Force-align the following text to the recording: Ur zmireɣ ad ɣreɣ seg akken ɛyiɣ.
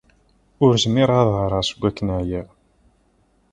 Ur 0.65 0.73
zmireɣ 0.83 1.17
ad 1.21 1.29
ɣreɣ 1.41 1.63
seg 1.65 1.81
akken 1.89 2.09
ɛyiɣ. 2.19 2.47